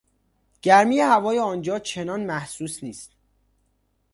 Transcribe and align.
گرمی 0.61 0.99
هوای 0.99 1.39
آنجا 1.39 1.79
چندان 1.79 2.25
محسوس 2.25 2.83
نیست 2.83 3.11